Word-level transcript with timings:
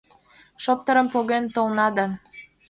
Шоптырым 0.63 1.07
поген 1.13 1.45
толна 1.55 1.87
да 1.95 2.05